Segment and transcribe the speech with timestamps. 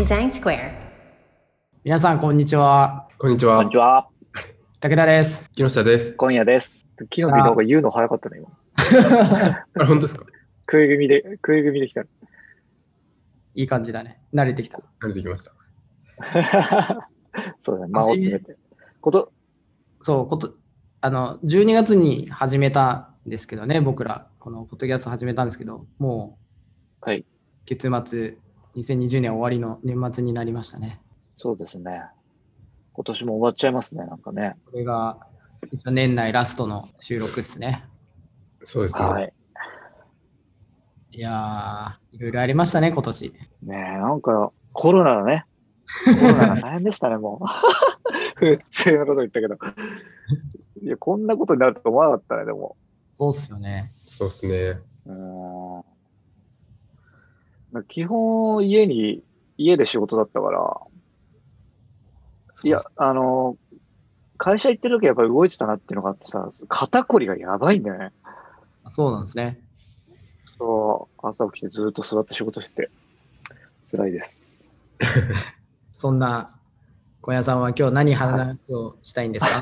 [0.00, 0.72] デザインスクエア。
[1.84, 3.06] 皆さん、こんにちは。
[3.18, 3.56] こんにちは。
[3.56, 4.08] こんにちは。
[4.80, 5.46] 武田です。
[5.54, 6.14] 木下です。
[6.14, 6.86] 今夜です。
[7.00, 8.48] 昨日よりなんか言うの早かったね、今。
[9.74, 10.24] あれ、本当ですか？
[10.72, 12.00] 食い組みで、食い組みできた。
[12.00, 12.06] い
[13.54, 14.22] い感じだね。
[14.32, 14.80] 慣れてきた。
[15.02, 15.52] 慣れてきました。
[17.60, 18.56] そうだね、間を詰めて。
[19.02, 19.34] こと、
[20.00, 20.54] そう、こと、
[21.02, 26.38] あの、12月に始めたんですけどね、僕ら、このポッドキャスト始めたんですけど、も
[27.02, 27.26] う、はい。
[27.66, 28.38] 月末、
[28.76, 31.00] 2020年終わりの年末になりましたね。
[31.36, 32.02] そうですね。
[32.92, 34.56] 今年も終わっちゃいますね、なんかね。
[34.66, 35.18] これが、
[35.70, 37.84] 一応年内ラストの収録ですね。
[38.66, 39.04] そうですね。
[39.04, 39.32] はい。
[41.12, 43.34] いやー、いろいろありましたね、今年。
[43.62, 45.44] ねえ、なんか、コロナだね。
[46.04, 47.46] コロナが大変でしたね、もう。
[48.38, 49.56] 普通のこと言ったけど。
[50.82, 52.76] いや、こんなことになると思わなかったね、でも。
[53.14, 53.92] そうっすよね。
[54.06, 54.80] そうですね。
[55.06, 55.84] う
[57.88, 59.22] 基本、家に、
[59.58, 60.76] 家で仕事だったから、
[62.64, 63.56] いや、あの、
[64.38, 68.12] 会社行ってる時はやっぱり動いてたなっていうのがあってさ、肩こりがやばいんだよね。
[68.88, 69.60] そうなんですね。
[70.58, 72.90] そう、朝起きてずっと座って仕事してて、
[73.90, 74.64] 辛いです。
[75.92, 76.50] そんな
[77.20, 79.60] 小屋さんは今日何話をしたいんですか？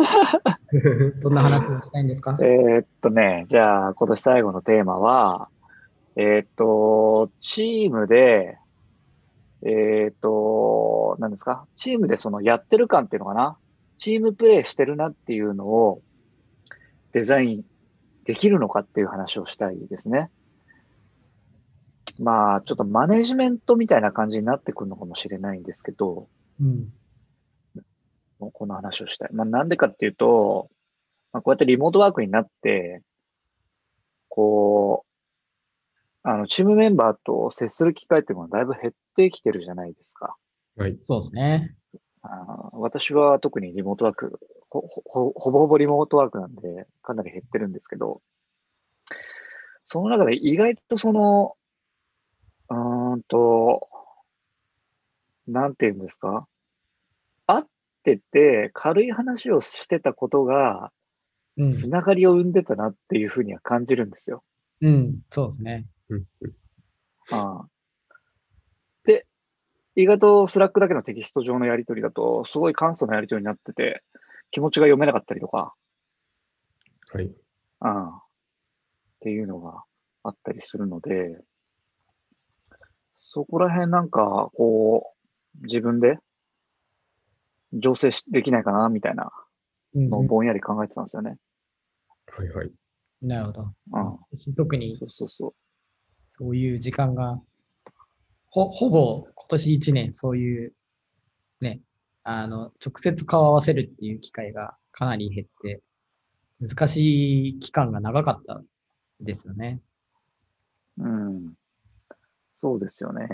[1.21, 2.39] どんな話をしたいんですか？
[2.41, 5.49] えーっとね、じゃあ今年最後のテーマは、
[6.21, 8.59] えーっと、チームで、
[9.63, 11.65] えーっと、何ですか？
[11.77, 13.57] チームでそのやってる感っていうのかな？
[13.99, 16.03] チームプレイしてるなっていうのを
[17.13, 17.65] デザイン
[18.25, 20.29] できるのかっていう話をしたいですね。
[22.19, 26.27] まあ、ちょっとマネジメントみたいな感じになってくるのかもしれないんですけど、
[26.61, 26.93] うん。
[28.53, 29.29] この話をしたい。
[29.33, 30.69] まあ、なんでかっていうと、
[31.33, 33.03] まあ、こうやってリモートワークになって、
[34.29, 35.08] こう、
[36.31, 40.37] あの、チームメンバーと接する機会っていうのはだいぶ減ってきてるじゃないですか。
[40.77, 40.99] はい。
[41.01, 41.75] そうですね。
[42.21, 44.39] あー私は特にリモートワーク
[44.69, 48.21] ほ、ほ、ほほぼほぼリモートワークなんで、かなり減ってるんですけど、
[49.87, 51.57] その中で意外とその、
[52.69, 53.89] うーんと、
[55.47, 56.47] なんていうんですか？
[57.47, 57.65] 会っ
[58.03, 60.93] てて軽い話をしてたことが、
[61.57, 61.75] うん。
[61.75, 64.45] つながりを生んでたなっていうふうには感じるんですよ。
[64.83, 65.21] うん。
[65.31, 65.87] そうですね。
[66.11, 66.25] うん
[67.31, 67.69] ああ
[69.05, 69.27] で、
[69.95, 74.03] 意外とスラックだけのテキスト上のやり取りだと、すごい簡素なやり取りになってて、
[74.51, 75.75] 気持ちが読めなかったりとか、
[77.13, 77.31] はい。
[77.81, 79.83] ああっていうのが
[80.23, 81.41] あったりするので、
[83.19, 85.15] そこら辺なんか、こ
[85.61, 86.19] う、自分で
[87.75, 89.31] 醸成しできないかな、みたいな
[89.95, 91.37] うんのをぼんやり考えてたんですよね。
[92.27, 92.71] はいはい。
[93.21, 93.63] なるほど。
[93.63, 94.19] うん。
[94.31, 95.55] 私特にそうそうそう。
[96.39, 97.41] そういう時間が、
[98.51, 100.73] ほ、ほぼ今年1年そういう、
[101.61, 101.81] ね、
[102.23, 105.83] あの、直接顔を合わせるっていう機会がかなり減って、
[106.61, 108.67] 難しい期間が長かったん
[109.21, 109.81] ですよね。
[110.99, 111.55] うん。
[112.55, 113.27] そうですよね。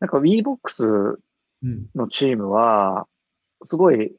[0.00, 1.16] なんか WeBox
[1.60, 1.86] うん。
[1.94, 3.08] のチームは、
[3.64, 4.14] すごい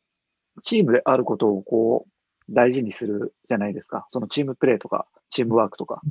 [0.63, 2.12] チームであることをこう
[2.49, 4.05] 大事にするじゃないですか。
[4.09, 6.01] そのチームプレーとか、チームワークとか。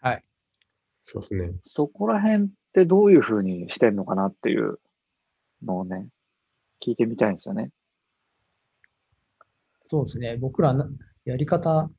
[0.00, 0.24] はい。
[1.04, 1.52] そうですね。
[1.64, 4.78] そこら辺ってどういうふうにしてんのかなっていう
[5.64, 6.08] のをね、
[6.84, 7.70] 聞いてみたいんですよね。
[9.86, 10.36] そうですね。
[10.36, 10.86] 僕らな、
[11.24, 11.90] やり方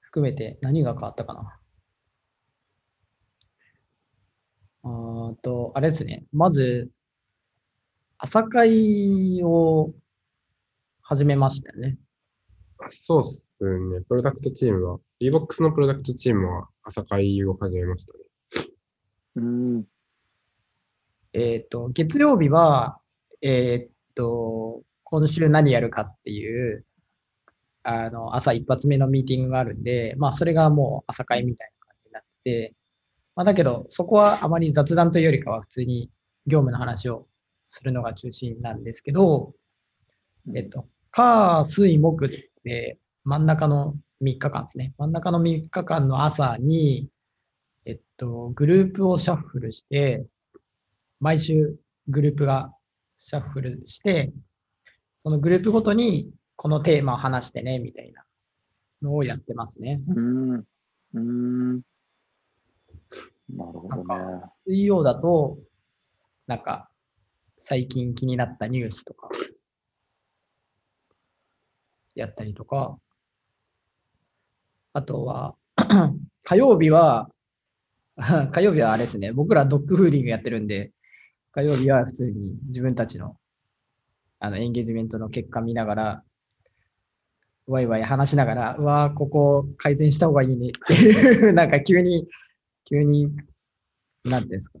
[0.00, 1.60] 含めて何が変わったかな。
[4.82, 6.24] あーと、あれですね。
[6.32, 6.90] まず、
[8.18, 9.92] 朝会を
[11.02, 11.98] 始めましたよね。
[12.78, 14.00] あそうですね。
[14.08, 18.18] プロダクトチームは、D-BOX のプロダクトチームは朝会を始めましたね。
[19.36, 19.84] うん。
[21.32, 22.98] えっと、月曜日は、
[23.42, 26.84] えっと、今週何やるかっていう、
[27.82, 32.74] あの、朝一発目のミーティングがあるんで、まあ、それがもう朝会みたいな感じになって、
[33.36, 36.10] まあ、だけど、そこはあまり雑談というよりかは普通に
[36.46, 37.26] 業務の話を
[37.68, 39.54] するのが中心なんですけど、
[40.54, 42.28] えっと、火、水、木っ
[42.66, 44.92] て真ん中の3日間ですね。
[44.98, 47.08] 真ん中の3日間の朝に、
[47.84, 50.26] えっと、グループをシャッフルして、
[51.20, 51.76] 毎週
[52.08, 52.72] グループが
[53.18, 54.32] シャッフルして、
[55.18, 58.24] そのグループごとにこのテーマを話してね、みたいな
[59.02, 60.00] のをやってますね。
[60.08, 60.64] うん。
[61.14, 61.76] うん。
[63.54, 64.40] なるほどね。
[64.66, 65.58] 水曜だと、
[66.46, 66.90] なんか、
[67.58, 69.28] 最近気になったニュースとか、
[72.16, 72.98] やったりとか、
[74.92, 75.54] あとは、
[76.42, 77.30] 火曜日は、
[78.50, 80.92] 火曜日はあれですね、僕らドッグフーディングやってるんで、
[81.52, 83.36] 火曜日は普通に自分たちの
[84.38, 86.24] あのエンゲージメントの結果見ながら、
[87.66, 90.68] ワイワイ話しながら、うわーここ改善した方がいいね。
[90.68, 92.28] っていう、なんか急に、
[92.84, 93.30] 急に、
[94.24, 94.78] なんていうんですか、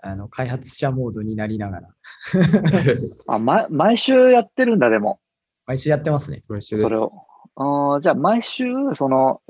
[0.00, 1.88] あの開発者モードになりながら、
[3.28, 5.20] あ、ま、毎週やってるんだ、でも。
[5.70, 6.42] 毎週やってますね。
[6.48, 7.12] 毎週それを。
[7.54, 8.64] あーじゃあ、毎週、
[8.94, 9.40] その、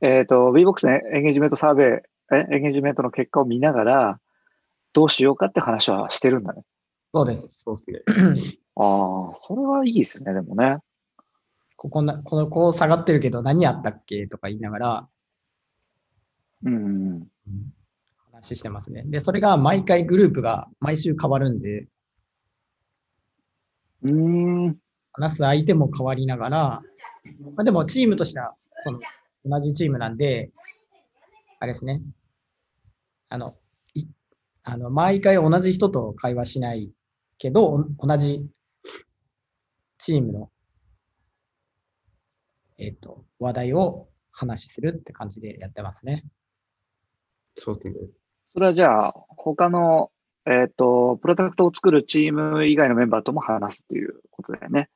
[0.00, 2.02] えっ、と、VBOX のエンゲージメントサーベ
[2.32, 4.20] イ、えエンゲージメントの結果を見ながら、
[4.94, 6.62] どうしようかって話はしてるんだね。
[7.12, 7.58] そうです。
[7.58, 8.56] そうですね。
[8.76, 10.78] ああ、それはいいですね、でもね。
[11.76, 15.08] ここな、この、こう下がってるけど何やったっけとか言いながら、
[16.64, 17.72] うんうんうん。
[18.32, 19.02] 話してますね。
[19.04, 21.86] で、それが毎回グループが毎週変わるんで、
[24.04, 24.83] うーん。
[25.14, 26.82] 話す相手も変わりながら、ま
[27.58, 29.00] あ、でもチームとしてはその
[29.44, 30.50] 同じチームなんで、
[31.60, 32.02] あれですね。
[33.28, 33.56] あの、
[33.94, 34.04] い
[34.64, 36.90] あの毎回同じ人と会話しない
[37.38, 38.48] けど、お同じ
[39.98, 40.50] チームの、
[42.78, 46.24] えっ、と、話題を話しするって感じでやってますね。
[47.56, 47.94] そうですね。
[48.52, 50.10] それはじゃあ、他の、
[50.46, 54.90] えっ、と、プロダクトを作るチーム以外のメンバーとも話すっていうことだよね。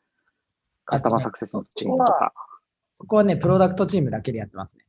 [0.89, 2.33] カスタマーサクセスのチームとか。
[2.99, 4.85] そこはね、プロダクトチームだけでやってますね。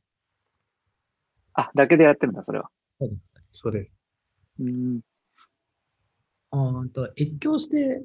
[1.52, 2.70] あ、だけでやってるんだ、それは。
[2.98, 3.32] そうです。
[3.52, 3.92] そうです。
[4.60, 5.00] うん。
[6.52, 8.02] うんと、越境して、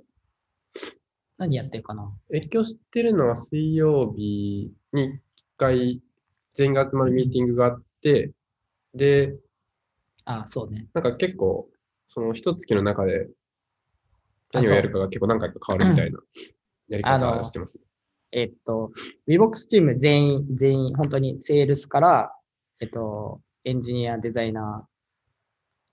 [1.38, 2.12] 何やってるかな？
[2.34, 6.02] 越境してるのは水曜日に一回
[6.54, 8.34] 全員が集まるミーティングがあって、
[8.94, 9.38] で、
[10.26, 10.88] あ、そうね。
[10.94, 11.70] なんか結構、
[12.10, 13.30] その一月の中で
[14.54, 16.20] 何をやるかが結構何回か変わるみたいな
[16.88, 17.80] やりあの方してます？
[18.32, 18.92] えっと、
[19.28, 22.32] VBOX チーム全員、全員、本当にセールスから、
[22.82, 24.88] えっと、エンジニア、デザイナ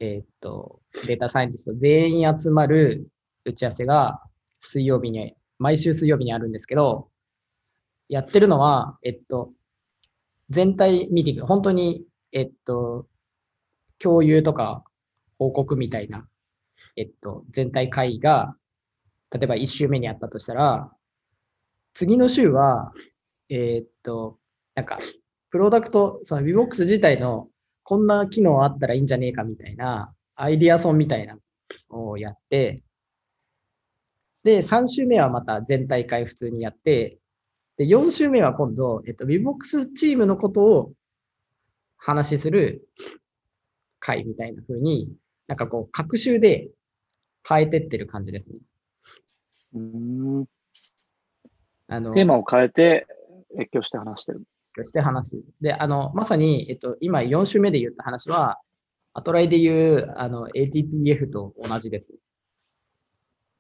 [0.01, 3.09] ー、えっと、データサイエンティスト全員集まる
[3.45, 4.21] 打ち合わせが
[4.61, 7.09] 水曜日に、毎週水曜日にあるんですけど、
[8.09, 9.53] やってるのは、えっと、
[10.51, 13.07] 全体ミーティング、本当に、えっと、
[14.01, 14.83] 共有とか
[15.39, 16.27] 報告みたいな、
[16.97, 18.57] えっと、全体会議が、
[19.33, 20.91] 例えば1週目にあったとしたら、
[21.95, 22.93] 次の週は、
[23.49, 24.39] えーっと、
[24.75, 24.99] なんか、
[25.51, 27.49] プロダクト、その VBOX 自体の
[27.83, 31.39] こんな機能あったらいいんじゃねえかみたいな、アイディアソンみたいな
[31.91, 32.83] のをやって、
[34.45, 37.19] で、3週目はまた全体会普通にやって、
[37.77, 40.93] で、4週目は今度、えっと、VBOX チームのことを
[41.97, 42.87] 話しする
[43.99, 45.09] 会みたいな風に、
[45.47, 46.71] なんかこう、各週で
[47.49, 48.57] 変えてってる感じですね。
[49.75, 50.45] うん
[51.89, 53.07] あのテーマを変えて、
[53.59, 54.43] 越境して話してる。
[54.83, 55.43] して話す。
[55.61, 58.59] で、あの、まさに、えっと、今4週目で言った話は、
[59.13, 62.15] アトライで言う、あの、ATPF と同じです。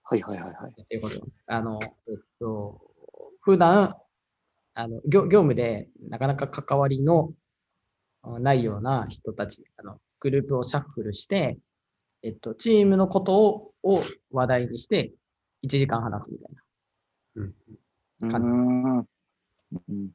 [0.04, 0.74] はいはいはいはい。
[0.76, 1.26] やってることは。
[1.46, 2.80] あの、えっと、
[3.40, 3.96] 普段、
[4.74, 7.32] あの、業業務でなかなか関わりの
[8.22, 11.58] あないような人たち、あの、グループをシャッフルして、
[12.22, 14.00] えっと、チームのことをを
[14.30, 15.12] 話題にして、
[15.64, 16.62] 1時間話すみたいな。
[17.36, 18.48] う感じ。
[18.48, 18.98] ん
[19.88, 20.10] うん。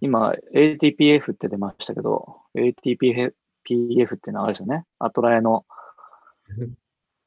[0.00, 3.32] 今、ATPF って出ましたけど、ATPF っ
[3.64, 4.84] ていうのはあれですよね。
[4.98, 5.66] アトラエの、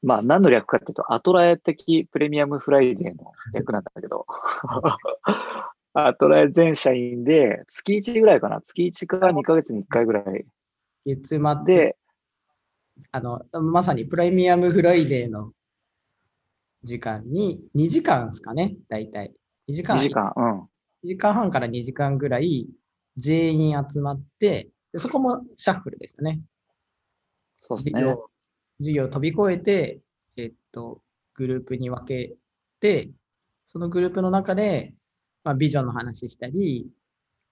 [0.02, 4.26] まあ何の略かっていうと、アトラエ的プレミアムフライデーの略なんだけど、
[5.94, 8.62] アトラエ全社員で月1ぐらいかな。
[8.62, 10.46] 月1か2ヶ月に1回ぐらい。
[11.04, 11.40] 月末。
[11.66, 11.96] で、
[13.10, 15.52] あの、まさにプレミアムフライデーの
[16.82, 19.32] 時間に、2時間ですかね、大体。
[19.68, 20.60] 2時間、2時間、うん。
[20.62, 20.66] 1
[21.04, 22.68] 時間半から2時間ぐらい
[23.16, 26.40] 全員集まって、でそこもシャッフルですよね。
[27.56, 28.00] そうですね。
[28.00, 28.28] 授業
[28.78, 30.00] 授業を飛び越えて、
[30.36, 31.02] えっと、
[31.34, 32.34] グループに分け
[32.80, 33.10] て、
[33.66, 34.94] そのグループの中で、
[35.44, 36.90] まあ、ビジョンの話したり、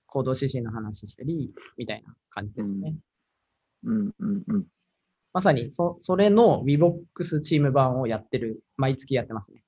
[0.07, 2.95] 行動指針の話したり、みたいな感じですね。
[3.85, 4.67] うんうんうん。
[5.33, 9.63] まさにそ、それの VBOX チーム版をやってる、毎月やってますね。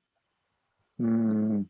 [0.98, 1.66] うーん。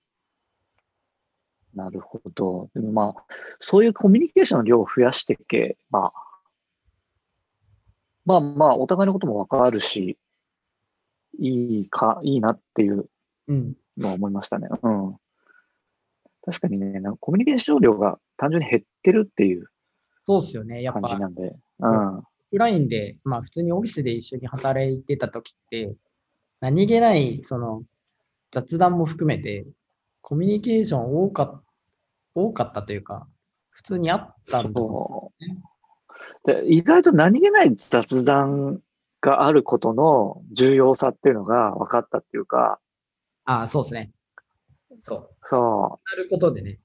[1.75, 2.69] なるほど。
[2.75, 3.25] でもまあ、
[3.61, 6.13] そういうコミュニケーションの量を増やしていけば、
[8.25, 10.19] まあまあ、お互いのこともわかるし、
[11.39, 13.07] いいか、いいなっていう
[13.49, 13.75] うん。
[13.99, 14.69] のは思いましたね。
[14.83, 15.17] うん。
[16.45, 19.67] 確かにね、なんかコミュニケーション量が単純に減ってるっていう
[20.25, 20.83] そうですよね。
[20.83, 21.57] やっぱ、感じなんで。
[21.81, 22.23] うん。
[22.53, 25.95] オフラインで、まあ普通にオフィスで一緒に働いてた時って、
[26.61, 27.83] 何気ない、その、
[28.53, 29.67] 雑談も含めて、
[30.21, 31.63] コミュニケーション多か
[32.35, 33.27] 多かったというか、
[33.71, 35.33] 普通にあったんだと思
[36.45, 36.63] そう。
[36.65, 38.81] で意外と何気ない雑談
[39.21, 42.79] があることの重要さっていうのが分かったっていうか、
[43.45, 44.13] ああ、そうですね。
[44.99, 45.31] そう。
[45.45, 46.79] そなることでね。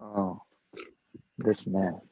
[0.00, 0.04] う。
[0.04, 1.44] うん。
[1.44, 2.07] ですね。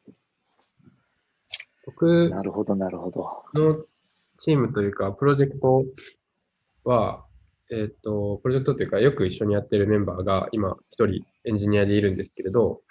[1.98, 3.42] 僕なるほど、なるほど。
[3.54, 3.84] の
[4.38, 5.84] チームというか、プロジェクト
[6.84, 7.24] は、
[7.70, 12.82] えっ、と、プロジェクトというか、よく一緒にやってるメンバーが今、一人エンジニアでいるんですけれど、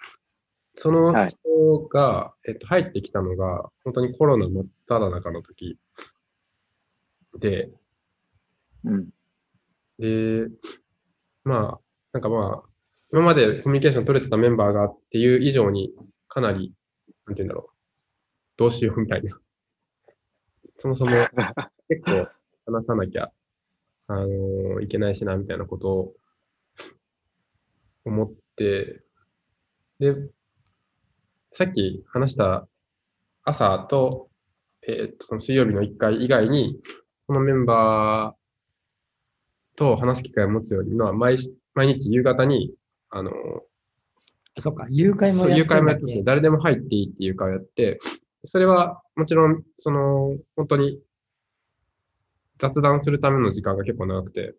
[0.78, 5.78] そのはい人が、えっと、入ってきたのが、本当にコロナ真っ只中の時
[7.38, 7.70] で、
[8.84, 9.08] うん。
[9.98, 10.48] で、
[11.44, 11.80] まあ、
[12.12, 12.68] なんかまあ、
[13.12, 15.94] 今までコミュニケーション取れてたメンバーがっていう以上に、
[16.28, 16.74] かなり、
[17.26, 17.75] なんて言うんだろう、
[18.56, 19.38] どうしようみたいな。
[20.78, 21.10] そもそも
[21.88, 22.28] 結構
[22.66, 23.32] 話さなきゃ、
[24.08, 26.14] あのーいけないしな、みたいなことを
[28.04, 29.02] 思って、
[29.98, 30.14] で、
[31.52, 32.68] さっき話した
[33.42, 34.30] 朝と、
[34.82, 36.80] えーっと、その水曜日の1回以外に、
[37.26, 42.74] そのメンバーと話す機会を持つように、まあ、毎し毎日夕方に、
[43.10, 43.34] あのー
[44.58, 47.98] あそっか、誘拐もやって誘拐もやって誰でも入っていいっていう会をやって、
[48.46, 51.00] それはもちろん、その、本当に
[52.58, 54.54] 雑談するための時間が結構長くて、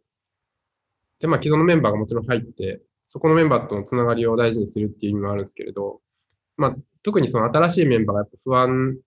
[1.19, 6.01] で、まあ既存のメンバーがもちろん入って、そこのメンバーとのつながりを大事にするっていう意味もあるんですけれど、
[6.57, 8.97] まあ特にその新しいメンバーがやっぱ不安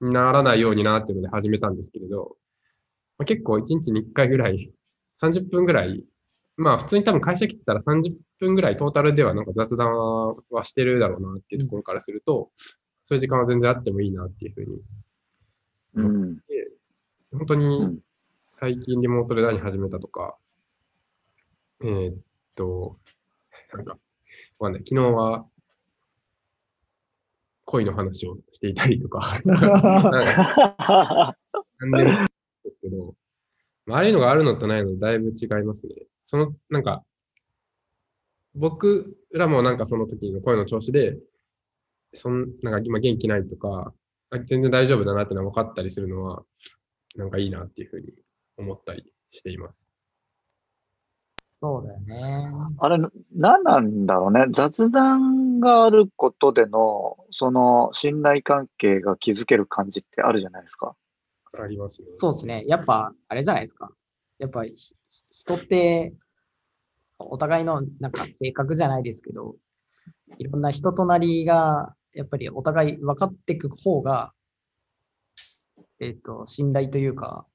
[0.00, 2.36] にならないようになっていうので始めたんですけれど、
[3.18, 4.72] まあ、結構1日に1回ぐらい、
[5.22, 6.04] 30分ぐらい、
[6.56, 9.92] まあ普通に多分会社来てたら30分ぐらいトータルではなんか雑談
[10.50, 12.50] はしてるだろうなっていうところからすると、
[13.08, 14.82] そういう時間は全然あってもいいなっていうふうに、
[15.94, 16.38] うん。
[17.32, 17.98] 本当うにん
[18.60, 20.36] 最近リモートで何始めたとか、
[21.80, 22.16] えーっ
[22.54, 22.98] と、
[23.72, 23.98] なんか、
[24.58, 24.82] わかんない。
[24.86, 25.46] 昨日は
[27.64, 29.58] 恋の話をしていたりとか、なん
[30.26, 31.36] か
[31.78, 32.26] なんでも
[32.64, 33.14] ですけど、
[33.86, 35.94] まあ、ああいうのがあるのとないのとだいぶ違いますね。
[36.26, 37.02] その、なんか、
[38.54, 41.16] 僕らもなんかその時の声の調子で、
[42.14, 43.92] そん、なんか今元気ないとか、
[44.30, 46.44] あ全然大丈夫だなってのが分かったりするのは、
[47.16, 48.12] なんかいいなっていうふうに
[48.56, 49.88] 思ったりしています。
[51.60, 52.48] そうだよね。
[52.78, 52.98] あれ、
[53.34, 54.46] 何なんだろうね。
[54.52, 60.94] 雑談があることでの、その信頼関係が築ける感じってあるじゃないですか。
[61.60, 62.08] ありますね。
[62.12, 62.64] そうですね。
[62.68, 63.90] やっぱ、あれじゃないですか。
[64.38, 64.76] やっぱ、ひ
[65.30, 66.14] 人って、
[67.18, 69.56] お互いのなんか性格じゃないですけど、
[70.38, 74.32] いろんな人となりが、やっぱりお互い分かっていく方が、
[76.00, 77.46] えっ、と、信頼というか、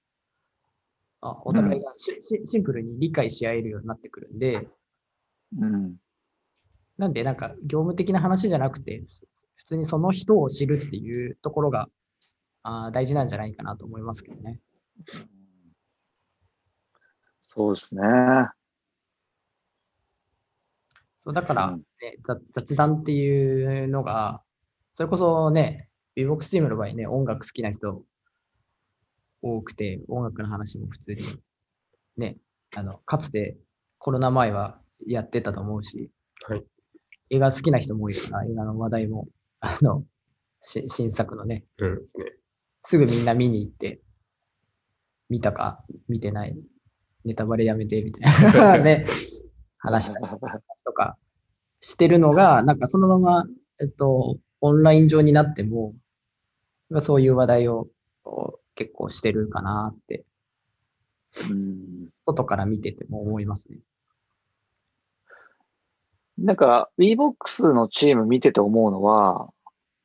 [1.21, 4.67] あお互いがシ,シ、シンプルに理解し合えるようになってくるんで、
[5.57, 5.95] うん。
[6.97, 11.87] なんでなんか業務的な話じゃなくて、す普通にその人を知るっていうところが
[12.63, 14.59] あー大事なんじゃないかなと思いますけどね。
[17.41, 18.01] そうですね。
[21.23, 24.43] そう、だから、うんね雑雑談っていうのが、
[24.93, 25.87] それこそね、
[26.17, 28.03] VBOX チームの場合ね、音楽好きな人
[29.41, 31.23] 多くて、音楽の話も普通に、
[32.17, 32.39] ね、
[32.75, 33.57] あの、かつて
[33.99, 36.11] コロナ前はやってたと思うし、
[36.45, 36.63] はい。
[37.29, 39.27] 映画好きな人も多いから、映画の話題も、
[39.61, 40.03] あの、
[40.59, 42.01] し新作のね、うん。
[42.81, 44.01] すぐみんな見に行って、
[45.29, 46.57] 見たか、見てない、
[47.23, 48.77] ネタバレやめて、みたいな。
[48.83, 49.05] ね、
[49.83, 50.25] 話したり
[50.85, 51.17] とか
[51.81, 53.45] してるのが、なんかそのまま、
[53.81, 55.93] えっと、オンライン上になっても、
[56.89, 57.87] まあそういう話題を
[58.75, 60.23] 結構してるかなって、
[61.49, 63.79] うん外から見てても思いますね。
[66.37, 69.49] なんか、WeBox のチーム見てて思うのは、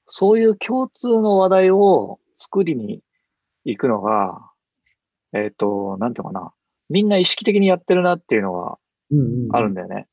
[0.09, 3.03] そういう共通の話題を作りに
[3.65, 4.51] 行くのが、
[5.33, 6.53] えっ、と、なんていうのかな。
[6.89, 8.88] みんな意識的にやってるなっていうのがうんうんうん
[9.53, 10.07] あるんだよね。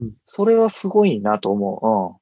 [0.00, 2.18] うんそれはすごいなと思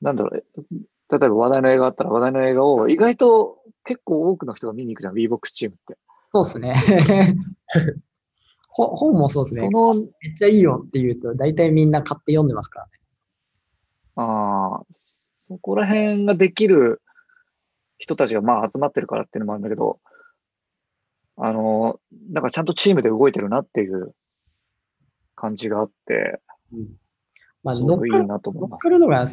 [0.00, 0.04] う。
[0.04, 0.04] うん。
[0.04, 0.38] なんだろう。
[0.38, 5.98] え例えば話題の映画あったら話題の映画を意外と結構多くの人が見に行くじゃん、WeBox チームって。
[6.28, 6.74] そうですね。
[8.68, 9.70] ほ本もそうですねそ。
[9.70, 10.06] の、めっ
[10.38, 12.92] ちゃいいよって言うと、大体みんな買って読んでますからね。
[14.16, 14.86] ああ、
[15.46, 17.02] そこら辺ができる
[17.98, 20.00] 人たちがまあ集まってるからっていうのもあるんだけど、
[21.36, 24.14] あの、なんかちゃんとチームで動いてるなっていう
[25.42, 26.40] 感じがあって、
[27.64, 28.70] まあ、すごくいい乗っかるなと思います。
[28.70, 29.26] 乗っかるのが、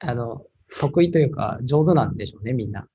[0.00, 0.46] あの、
[0.80, 2.88] 得意というか、上手なんでしょうね、みんな。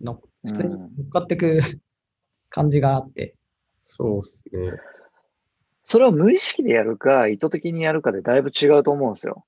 [0.00, 1.60] の普通に乗っかってく
[2.50, 3.36] 感じがあって。
[3.86, 4.80] そうですね。
[5.84, 9.44] それを無意識でやるか、意図的にやるかでだいぶ違うと思うんですよ。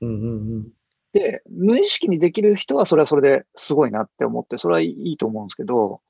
[0.00, 0.68] うんうんうん。
[1.12, 6.02] で、無意識にできる人はそれはそれですごいなって思って、それはいいと思うんですけど、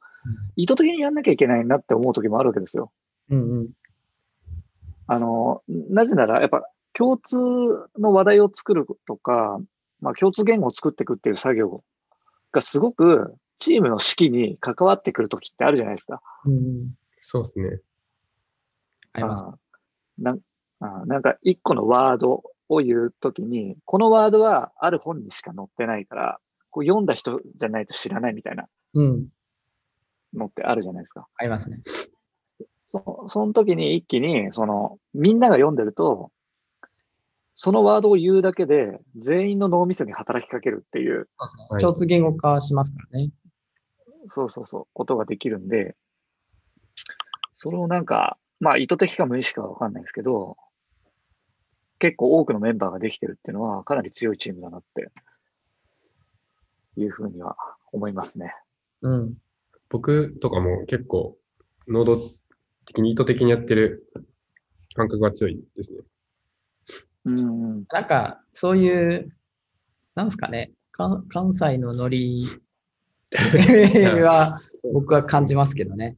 [0.56, 2.92] 意図的にやんなきゃいけないなって思う時もあるわけですよ。
[3.30, 3.68] うんうん。
[5.08, 6.62] あの、なぜなら、やっぱ
[6.92, 7.36] 共通
[7.98, 9.58] の話題を作るとか、
[10.00, 11.82] まあ共通言語を作っていくっていう作業
[12.52, 16.20] がすごくチームの士気に関わってくる時ってあるじゃないですか。
[16.44, 16.90] うんうん。
[17.22, 17.80] そうですね。
[19.14, 19.44] あります。
[20.18, 20.36] な
[21.06, 26.38] なんか一個のワードを言うときに、このワードはある本にしか載ってないから、
[26.70, 29.28] こう読んだ人じゃないと知らないみたいなうん。
[30.34, 31.26] のってあるじゃないですか。
[31.36, 31.80] ありますね。
[32.92, 36.30] そその時に一気に、その、みんなが読んでると、
[37.54, 41.28] そのワードを言うだけで、全員の脳みそに働きかけるっていう、
[41.80, 43.30] 共通言語化しますからね。
[44.30, 45.96] そうそうそう、ことができるんで、
[47.54, 50.56] それをなんか、まあ意図的か無意識かはわかんないですけど、
[51.98, 55.10] 結構多くのメンバーができてるっていうのは、かなり強いチームだなって、
[56.96, 57.56] いうふうには
[57.92, 58.54] 思いますね。
[59.02, 59.34] うん。
[59.88, 61.36] 僕とかも結構、
[61.88, 62.18] 能動
[62.88, 64.08] 的に意図的にやってる
[64.94, 65.98] 感覚が強いですね。
[67.26, 67.84] うん。
[67.92, 69.30] なんか、そういう、
[70.14, 72.46] なんですかね、か関西のノリ
[73.30, 74.58] は
[74.94, 76.16] 僕は感じますけどね。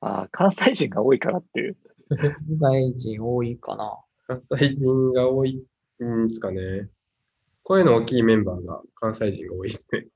[0.00, 1.76] あー関西人が多いからっていう。
[2.08, 3.98] 関西人多いかな。
[4.28, 5.66] 関西人が多い
[6.02, 6.88] んですかね。
[7.64, 10.06] 声の大きいメンバーが関西人が多いですね。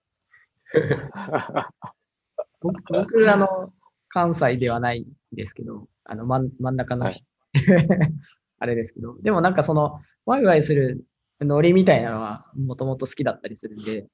[2.61, 3.73] 僕、僕あの、
[4.09, 7.27] 関西ではないんですけど、あの、真ん真ん中の人、
[8.59, 11.05] あれですけど、でもなんかその、ワイワイする
[11.41, 14.09] ノリみたいなのは、もともと好きだったりするんで、うん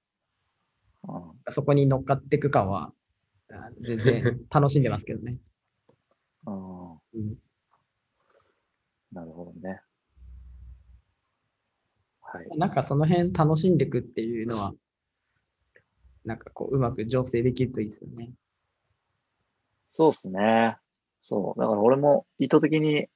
[1.50, 2.92] そこに乗っかっていく感は、
[3.52, 5.38] あ全然 楽しんでますけどね。
[6.46, 7.38] うんうん
[9.12, 9.80] なるほどね。
[12.20, 12.58] はい。
[12.58, 14.74] なんかその辺楽しんでいくっていうのは、
[16.24, 18.32] なんかこう、うまく調整できるといいですよね。
[19.90, 20.78] そうですね。
[21.24, 21.60] そう。
[21.60, 23.08] だから俺も意図的に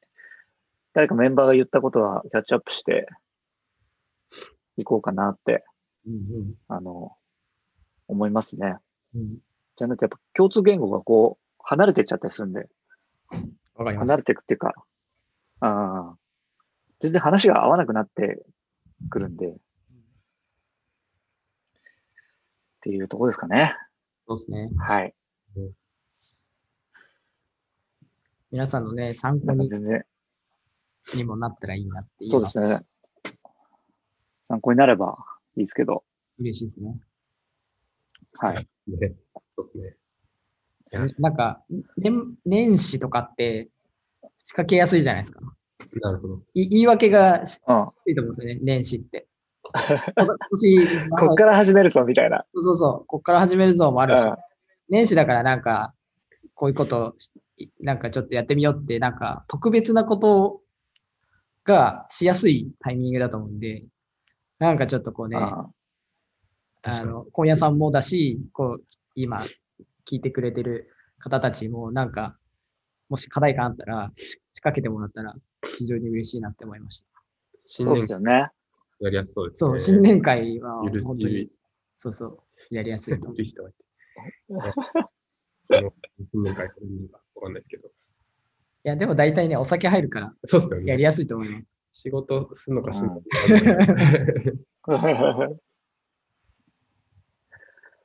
[0.94, 3.07] 誰かメンバーが言ったことはキャッチアップして
[4.77, 5.64] いこうかなって、
[6.07, 7.12] うんあの、
[8.09, 8.77] 思いますね。
[9.14, 9.21] うん。
[9.21, 9.38] うん。
[9.77, 12.68] じゃなくてやっぱ共通言語がこう、離れてっちゃったりするんで、
[13.75, 14.16] わかります離。
[14.16, 14.75] れていくっていうか、
[15.61, 16.16] ああ、
[17.01, 18.42] 全然話が合わなくなって
[19.11, 19.55] くるんで、っ
[22.81, 23.77] ていうところですかね。
[24.27, 24.71] そうですね。
[24.79, 25.14] はい。
[28.50, 30.04] 皆さんのね、参考に全然、
[31.14, 32.80] にもなったらいいなっていうそうですね。
[34.48, 35.18] 参考になれば
[35.56, 36.02] いいですけど、
[36.38, 36.98] 嬉しいですね。
[38.34, 38.68] はい。
[38.87, 39.14] ね
[39.56, 39.96] そうですね。
[40.92, 41.62] いやなんか、
[41.98, 43.68] 年年始とかって
[44.44, 45.40] 仕掛けやすいじゃないですか。
[46.00, 46.42] なるほど。
[46.54, 47.76] い言い訳がしうん。
[47.76, 49.28] やすいと思うんですよね、年始って。
[50.16, 52.46] 今年、こっから始めるぞ、みたいな。
[52.54, 54.37] そうそうそう、こっから始めるぞもあるし、うん
[54.90, 55.94] 年始だからなんか、
[56.54, 57.30] こういうことし、
[57.81, 60.61] なんかちょっとやってみようって、なんか特別なこと
[61.64, 63.85] がしやすいタイミングだと思うんで、
[64.59, 65.66] なんかちょっとこうね、あ
[66.83, 69.42] あの、今夜さんもだし、こう、今、
[70.09, 72.38] 聞いてくれてる方たちも、なんか、
[73.09, 75.35] もし課題感あったら、し仕掛けてもらったら、
[75.77, 77.07] 非常に嬉しいなって思いました。
[77.61, 78.49] そうですよね。
[79.01, 79.71] やりやすそうですね。
[79.71, 80.73] そう、新年会は
[81.05, 81.49] 本当に
[81.97, 83.37] そうそう、やりやすいと思う。
[86.33, 86.71] 新年会
[87.38, 87.88] わかんないですけど。
[87.88, 87.90] い
[88.85, 90.90] や、でも大体ね、お酒入るから、そうですよね。
[90.90, 91.81] やりやすいと思います。
[91.92, 93.24] 仕事するのかしないのか。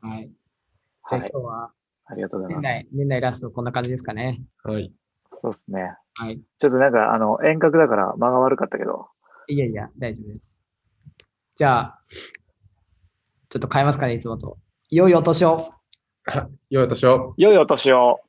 [0.01, 0.25] はい。
[0.25, 1.41] じゃあはい今。
[1.41, 1.71] 日は、
[2.05, 2.63] ありがとうございます。
[2.63, 4.41] 年内、年内ラストこんな感じですかね。
[4.63, 4.91] はい。
[5.33, 5.95] そうですね。
[6.15, 6.41] はい。
[6.59, 9.07] ちょっとなんか、あの、遠隔だから間が悪かったけど、
[9.47, 10.61] いやいや、大丈夫です。
[11.55, 12.01] じゃあ、
[13.49, 14.57] ちょっと変えますかね、いつもと。
[14.89, 15.73] 良いお年を。
[16.25, 17.33] あ、 良いお年を。
[17.37, 18.21] 良いお年を。